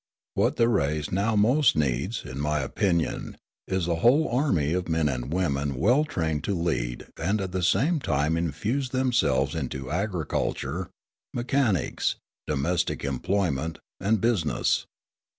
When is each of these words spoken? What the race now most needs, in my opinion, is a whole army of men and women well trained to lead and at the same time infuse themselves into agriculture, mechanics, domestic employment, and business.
What 0.33 0.55
the 0.55 0.67
race 0.67 1.11
now 1.11 1.35
most 1.35 1.75
needs, 1.75 2.25
in 2.25 2.39
my 2.39 2.61
opinion, 2.61 3.37
is 3.67 3.87
a 3.87 3.97
whole 3.97 4.27
army 4.29 4.73
of 4.73 4.89
men 4.89 5.07
and 5.07 5.31
women 5.31 5.75
well 5.75 6.05
trained 6.05 6.43
to 6.45 6.55
lead 6.59 7.05
and 7.17 7.39
at 7.39 7.51
the 7.51 7.61
same 7.61 7.99
time 7.99 8.35
infuse 8.35 8.89
themselves 8.89 9.53
into 9.53 9.91
agriculture, 9.91 10.89
mechanics, 11.35 12.15
domestic 12.47 13.03
employment, 13.05 13.77
and 13.99 14.19
business. 14.21 14.87